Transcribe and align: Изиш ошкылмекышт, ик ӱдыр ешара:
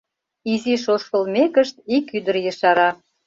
Изиш 0.51 0.83
ошкылмекышт, 0.95 1.75
ик 1.95 2.05
ӱдыр 2.17 2.35
ешара: 2.51 2.89